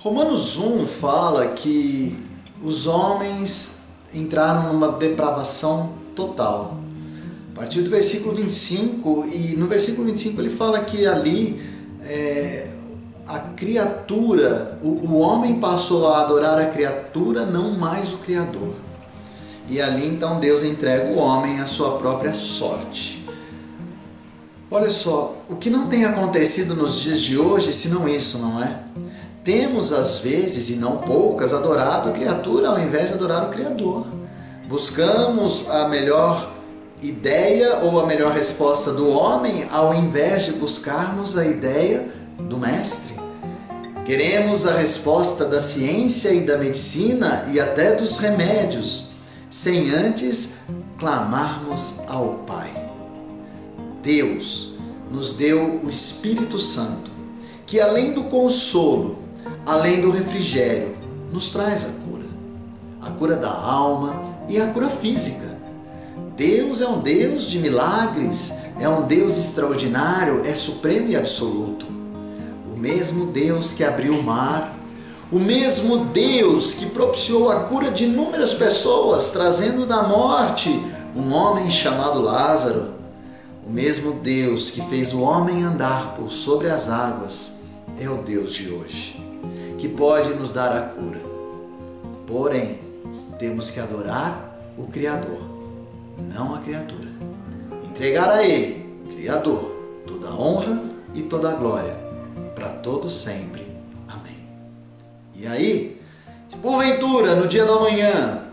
[0.00, 2.16] Romanos 1 fala que
[2.62, 3.78] os homens
[4.14, 6.78] entraram numa depravação total.
[7.52, 11.60] A partir do versículo 25, e no versículo 25 ele fala que ali
[12.02, 12.68] é,
[13.26, 18.74] a criatura, o, o homem passou a adorar a criatura, não mais o Criador.
[19.68, 23.17] E ali então Deus entrega o homem à sua própria sorte.
[24.70, 28.82] Olha só, o que não tem acontecido nos dias de hoje, senão isso, não é?
[29.42, 34.06] Temos às vezes, e não poucas, adorado a criatura ao invés de adorar o Criador.
[34.68, 36.52] Buscamos a melhor
[37.02, 42.06] ideia ou a melhor resposta do homem ao invés de buscarmos a ideia
[42.38, 43.14] do Mestre.
[44.04, 49.12] Queremos a resposta da ciência e da medicina e até dos remédios,
[49.48, 50.58] sem antes
[50.98, 52.67] clamarmos ao Pai.
[54.08, 54.70] Deus
[55.10, 57.10] nos deu o Espírito Santo,
[57.66, 59.18] que além do consolo,
[59.66, 60.96] além do refrigério,
[61.30, 62.24] nos traz a cura.
[63.02, 65.54] A cura da alma e a cura física.
[66.34, 71.84] Deus é um Deus de milagres, é um Deus extraordinário, é supremo e absoluto
[72.74, 74.74] o mesmo Deus que abriu o mar,
[75.30, 80.80] o mesmo Deus que propiciou a cura de inúmeras pessoas, trazendo da morte
[81.14, 82.96] um homem chamado Lázaro,
[83.68, 87.58] o mesmo Deus que fez o homem andar por sobre as águas,
[88.00, 89.22] é o Deus de hoje,
[89.76, 91.20] que pode nos dar a cura.
[92.26, 92.80] Porém,
[93.38, 95.40] temos que adorar o Criador,
[96.32, 97.10] não a criatura.
[97.84, 99.70] Entregar a Ele, Criador,
[100.06, 100.80] toda a honra
[101.14, 101.94] e toda a glória
[102.54, 103.66] para todo sempre.
[104.08, 104.48] Amém.
[105.36, 106.00] E aí,
[106.48, 108.44] se porventura no dia da manhã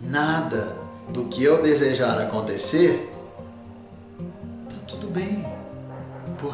[0.00, 0.78] nada
[1.10, 3.17] do que eu desejar acontecer,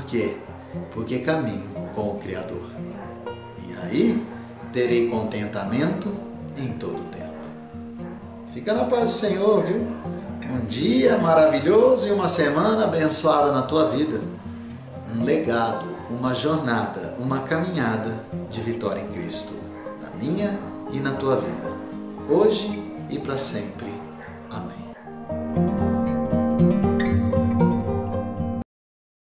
[0.05, 0.36] Por quê?
[0.91, 1.64] Porque caminho
[1.95, 2.67] com o Criador.
[3.67, 4.23] E aí
[4.70, 6.12] terei contentamento
[6.58, 7.33] em todo tempo.
[8.52, 9.86] Fica na paz do Senhor, viu?
[10.52, 14.20] Um dia maravilhoso e uma semana abençoada na tua vida.
[15.17, 18.14] Um legado uma jornada, uma caminhada
[18.51, 19.55] de vitória em Cristo,
[20.02, 20.58] na minha
[20.92, 21.73] e na tua vida,
[22.28, 22.68] hoje
[23.08, 23.93] e para sempre.